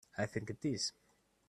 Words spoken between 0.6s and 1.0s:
is.